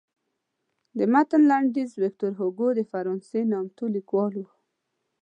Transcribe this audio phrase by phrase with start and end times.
[0.97, 4.45] د متن لنډیز ویکتور هوګو د فرانسې نامتو لیکوال و.